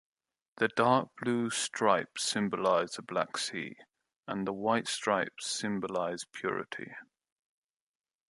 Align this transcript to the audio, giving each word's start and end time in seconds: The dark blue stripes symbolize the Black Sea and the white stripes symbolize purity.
The 0.57 0.67
dark 0.69 1.09
blue 1.21 1.51
stripes 1.51 2.23
symbolize 2.23 2.93
the 2.93 3.03
Black 3.03 3.37
Sea 3.37 3.75
and 4.27 4.47
the 4.47 4.51
white 4.51 4.87
stripes 4.87 5.45
symbolize 5.45 6.25
purity. 6.33 6.91